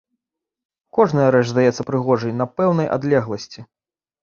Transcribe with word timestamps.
Кожная 0.99 1.27
рэч 1.35 1.43
здаецца 1.51 1.87
прыгожай 1.91 2.33
на 2.41 2.49
пэўнай 2.57 2.91
адлегласці. 2.99 3.69